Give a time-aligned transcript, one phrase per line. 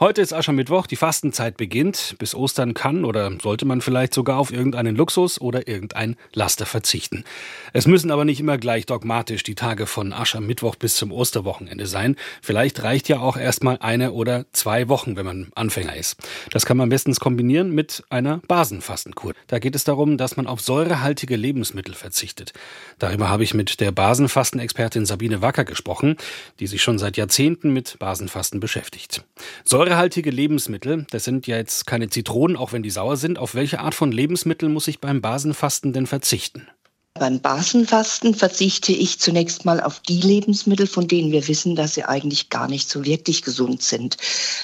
[0.00, 2.14] Heute ist Aschermittwoch, die Fastenzeit beginnt.
[2.20, 7.24] Bis Ostern kann oder sollte man vielleicht sogar auf irgendeinen Luxus oder irgendein Laster verzichten.
[7.72, 12.14] Es müssen aber nicht immer gleich dogmatisch die Tage von Aschermittwoch bis zum Osterwochenende sein.
[12.42, 16.16] Vielleicht reicht ja auch erstmal eine oder zwei Wochen, wenn man Anfänger ist.
[16.52, 19.32] Das kann man bestens kombinieren mit einer Basenfastenkur.
[19.48, 22.52] Da geht es darum, dass man auf säurehaltige Lebensmittel verzichtet.
[23.00, 26.16] Darüber habe ich mit der Basenfastenexpertin Sabine Wacker gesprochen,
[26.60, 29.24] die sich schon seit Jahrzehnten mit Basenfasten beschäftigt.
[29.68, 33.38] Säure Säurehaltige Lebensmittel, das sind ja jetzt keine Zitronen, auch wenn die sauer sind.
[33.38, 36.68] Auf welche Art von Lebensmittel muss ich beim Basenfasten denn verzichten?
[37.18, 42.04] Beim Basenfasten verzichte ich zunächst mal auf die Lebensmittel, von denen wir wissen, dass sie
[42.04, 44.16] eigentlich gar nicht so wirklich gesund sind.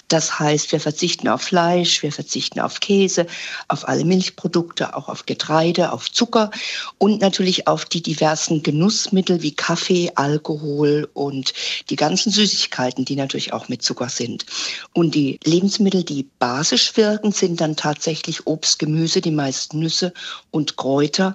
[0.09, 3.27] Das heißt, wir verzichten auf Fleisch, wir verzichten auf Käse,
[3.67, 6.53] auf alle Milchprodukte, auch auf Getreide, auf Zucker
[6.99, 11.55] und natürlich auf die diversen Genussmittel wie Kaffee, Alkohol und
[11.91, 14.47] die ganzen Süßigkeiten, die natürlich auch mit Zucker sind.
[14.93, 20.13] Und die Lebensmittel, die basisch wirken, sind dann tatsächlich Obst, Gemüse, die meisten Nüsse
[20.53, 21.35] und Kräuter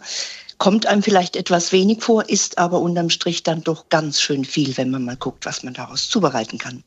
[0.60, 4.78] kommt einem vielleicht etwas wenig vor, ist aber unterm Strich dann doch ganz schön viel,
[4.78, 6.84] wenn man mal guckt, was man daraus zubereiten kann.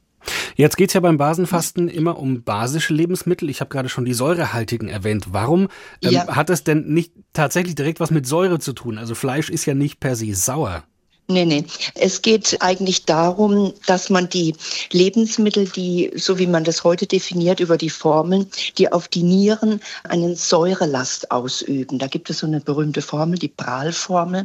[0.55, 3.51] Jetzt geht es ja beim Basenfasten immer um basische Lebensmittel.
[3.51, 5.27] Ich habe gerade schon die säurehaltigen erwähnt.
[5.31, 5.69] Warum
[6.03, 6.37] ähm, ja.
[6.37, 8.99] hat es denn nicht tatsächlich direkt was mit Säure zu tun?
[8.99, 10.85] Also Fleisch ist ja nicht per se sauer.
[11.33, 11.65] Nee, nee.
[11.95, 14.55] Es geht eigentlich darum, dass man die
[14.91, 19.81] Lebensmittel, die, so wie man das heute definiert, über die Formeln, die auf die Nieren
[20.05, 21.99] einen Säurelast ausüben.
[21.99, 24.45] Da gibt es so eine berühmte Formel, die Prahlformel.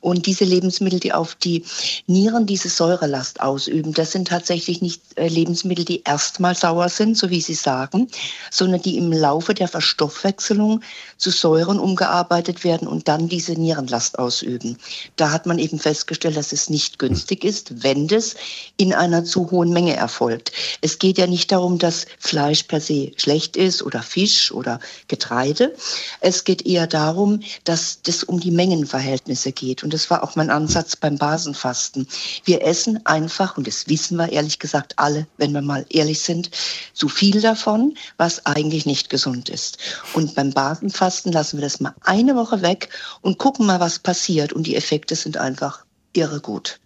[0.00, 1.64] Und diese Lebensmittel, die auf die
[2.06, 7.30] Nieren diese Säurelast ausüben, das sind tatsächlich nicht äh, Lebensmittel, die erstmal sauer sind, so
[7.30, 8.08] wie Sie sagen,
[8.52, 10.80] sondern die im Laufe der Verstoffwechselung
[11.16, 14.78] zu Säuren umgearbeitet werden und dann diese Nierenlast ausüben.
[15.16, 18.34] Da hat man eben festgestellt, festgestellt, dass es nicht günstig ist, wenn das
[18.76, 20.52] in einer zu hohen Menge erfolgt.
[20.80, 25.74] Es geht ja nicht darum, dass Fleisch per se schlecht ist oder Fisch oder Getreide.
[26.20, 29.82] Es geht eher darum, dass das um die Mengenverhältnisse geht.
[29.82, 32.06] Und das war auch mein Ansatz beim Basenfasten.
[32.44, 36.50] Wir essen einfach, und das wissen wir ehrlich gesagt alle, wenn wir mal ehrlich sind,
[36.92, 39.78] zu viel davon, was eigentlich nicht gesund ist.
[40.14, 42.90] Und beim Basenfasten lassen wir das mal eine Woche weg
[43.22, 44.52] und gucken mal, was passiert.
[44.52, 46.80] Und die Effekte sind einfach irre gut.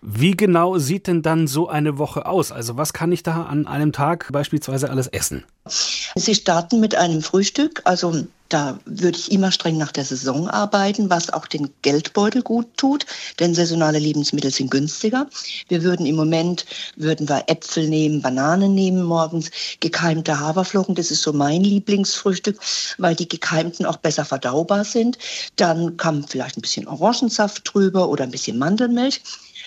[0.00, 2.52] Wie genau sieht denn dann so eine Woche aus?
[2.52, 5.44] Also was kann ich da an einem Tag beispielsweise alles essen?
[5.66, 11.08] Sie starten mit einem Frühstück, also da würde ich immer streng nach der Saison arbeiten,
[11.08, 13.06] was auch den Geldbeutel gut tut,
[13.38, 15.28] denn saisonale Lebensmittel sind günstiger.
[15.68, 16.66] Wir würden im Moment,
[16.96, 19.50] würden wir Äpfel nehmen, Bananen nehmen morgens,
[19.80, 22.58] gekeimte Haferflocken, das ist so mein Lieblingsfrühstück,
[22.98, 25.16] weil die gekeimten auch besser verdaubar sind.
[25.56, 29.22] Dann kam vielleicht ein bisschen Orangensaft drüber oder ein bisschen Mandelmilch.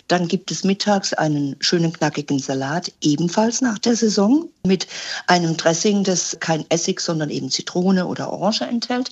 [0.08, 4.88] Dann gibt es mittags einen schönen knackigen Salat, ebenfalls nach der Saison, mit
[5.28, 9.12] einem Dressing, das kein Essig, sondern eben Zitrone oder Orange enthält.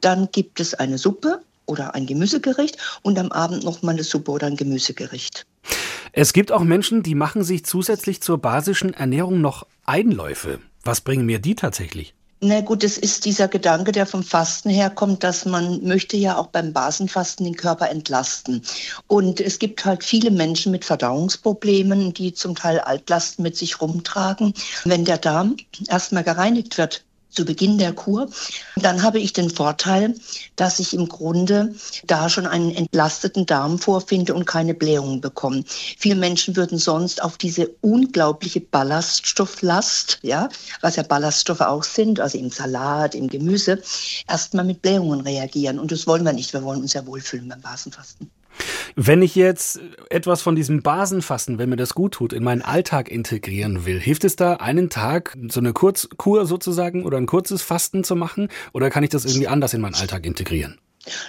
[0.00, 4.30] Dann gibt es eine Suppe oder ein Gemüsegericht und am Abend noch mal eine Suppe
[4.30, 5.46] oder ein Gemüsegericht.
[6.12, 10.60] Es gibt auch Menschen, die machen sich zusätzlich zur basischen Ernährung noch Einläufe.
[10.82, 12.14] Was bringen mir die tatsächlich?
[12.40, 16.48] Na gut, es ist dieser Gedanke, der vom Fasten herkommt, dass man möchte ja auch
[16.48, 18.60] beim Basenfasten den Körper entlasten.
[19.06, 24.52] Und es gibt halt viele Menschen mit Verdauungsproblemen, die zum Teil Altlasten mit sich rumtragen.
[24.84, 25.56] Wenn der Darm
[25.88, 27.05] erstmal gereinigt wird,
[27.36, 28.28] zu Beginn der Kur.
[28.76, 30.14] Dann habe ich den Vorteil,
[30.56, 31.74] dass ich im Grunde
[32.06, 35.64] da schon einen entlasteten Darm vorfinde und keine Blähungen bekomme.
[35.66, 40.48] Viele Menschen würden sonst auf diese unglaubliche Ballaststofflast, ja,
[40.80, 43.82] was ja Ballaststoffe auch sind, also im Salat, im Gemüse,
[44.26, 45.78] erstmal mit Blähungen reagieren.
[45.78, 46.52] Und das wollen wir nicht.
[46.52, 48.30] Wir wollen uns ja wohlfühlen beim Basenfasten.
[48.98, 53.10] Wenn ich jetzt etwas von diesem Basenfasten, wenn mir das gut tut, in meinen Alltag
[53.10, 58.04] integrieren will, hilft es da, einen Tag so eine Kurzkur sozusagen oder ein kurzes Fasten
[58.04, 58.48] zu machen?
[58.72, 60.78] Oder kann ich das irgendwie anders in meinen Alltag integrieren?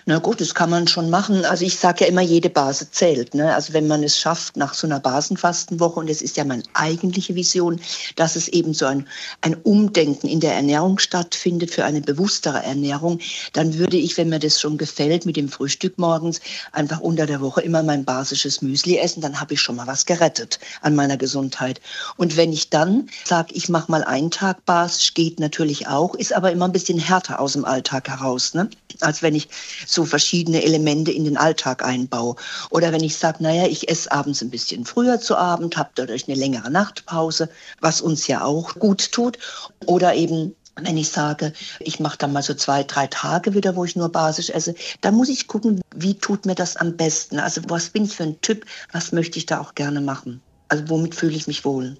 [0.05, 1.45] Na gut, das kann man schon machen.
[1.45, 3.33] Also ich sage ja immer, jede Base zählt.
[3.33, 3.53] Ne?
[3.53, 7.35] Also wenn man es schafft nach so einer Basenfastenwoche, und es ist ja meine eigentliche
[7.35, 7.79] Vision,
[8.15, 9.07] dass es eben so ein,
[9.41, 13.19] ein Umdenken in der Ernährung stattfindet für eine bewusstere Ernährung,
[13.53, 16.39] dann würde ich, wenn mir das schon gefällt, mit dem Frühstück morgens
[16.71, 20.05] einfach unter der Woche immer mein basisches Müsli essen, dann habe ich schon mal was
[20.05, 21.81] gerettet an meiner Gesundheit.
[22.17, 26.33] Und wenn ich dann sage, ich mache mal einen Tag basisch, geht natürlich auch, ist
[26.33, 28.69] aber immer ein bisschen härter aus dem Alltag heraus, ne?
[29.01, 29.49] als wenn ich
[29.85, 32.35] so verschiedene Elemente in den Alltag einbaue.
[32.69, 36.27] Oder wenn ich sage, naja, ich esse abends ein bisschen früher zu Abend, habe dadurch
[36.27, 37.49] eine längere Nachtpause,
[37.81, 39.37] was uns ja auch gut tut.
[39.85, 43.85] Oder eben wenn ich sage, ich mache dann mal so zwei, drei Tage wieder, wo
[43.85, 47.39] ich nur basisch esse, dann muss ich gucken, wie tut mir das am besten.
[47.39, 50.41] Also was bin ich für ein Typ, was möchte ich da auch gerne machen?
[50.69, 51.97] Also womit fühle ich mich wohl?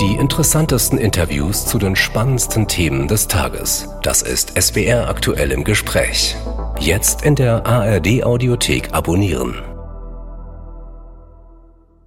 [0.00, 3.88] Die interessantesten Interviews zu den spannendsten Themen des Tages.
[4.02, 6.36] Das ist SWR aktuell im Gespräch.
[6.78, 9.75] Jetzt in der ARD Audiothek abonnieren.